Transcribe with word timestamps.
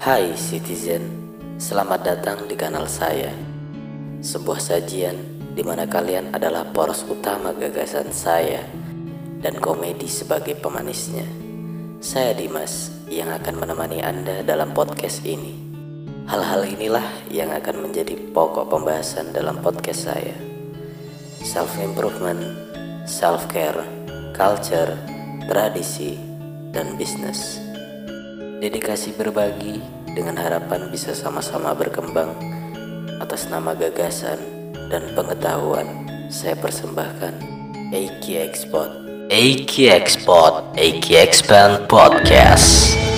Hai 0.00 0.32
citizen, 0.32 1.04
selamat 1.60 2.00
datang 2.00 2.48
di 2.48 2.56
kanal 2.56 2.88
saya. 2.88 3.36
Sebuah 4.24 4.56
sajian 4.56 5.12
di 5.52 5.60
mana 5.60 5.84
kalian 5.84 6.32
adalah 6.32 6.64
poros 6.72 7.04
utama 7.04 7.52
gagasan 7.52 8.08
saya 8.08 8.64
dan 9.44 9.60
komedi 9.60 10.08
sebagai 10.08 10.56
pemanisnya. 10.56 11.28
Saya 12.00 12.32
Dimas 12.32 12.88
yang 13.12 13.28
akan 13.28 13.60
menemani 13.60 14.00
Anda 14.00 14.40
dalam 14.40 14.72
podcast 14.72 15.20
ini. 15.20 15.52
Hal-hal 16.32 16.64
inilah 16.64 17.04
yang 17.28 17.52
akan 17.52 17.84
menjadi 17.84 18.16
pokok 18.32 18.72
pembahasan 18.72 19.36
dalam 19.36 19.60
podcast 19.60 20.08
saya. 20.08 20.36
Self 21.44 21.76
improvement, 21.76 22.40
self 23.04 23.44
care, 23.52 23.84
culture, 24.32 24.96
tradisi, 25.44 26.16
dan 26.72 26.96
bisnis. 26.96 27.69
Dedikasi 28.60 29.16
berbagi 29.16 29.80
dengan 30.04 30.36
harapan 30.36 30.92
bisa 30.92 31.16
sama-sama 31.16 31.72
berkembang 31.72 32.36
atas 33.16 33.48
nama 33.48 33.72
gagasan 33.72 34.36
dan 34.92 35.16
pengetahuan 35.16 36.04
saya 36.28 36.60
persembahkan. 36.60 37.40
AK 37.88 38.24
Export. 38.52 38.92
AK 39.32 39.72
Export 39.96 40.76
AK 40.76 41.08
Expand 41.08 41.88
Podcast 41.88 43.09